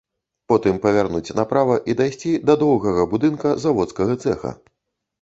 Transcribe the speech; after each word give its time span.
Потым 0.51 0.79
павярнуць 0.85 1.35
направа 1.41 1.77
і 1.93 1.97
дайсці 2.01 2.33
да 2.49 2.57
доўгага 2.65 3.09
будынка 3.15 3.57
заводскага 3.67 4.21
цэха. 4.27 4.61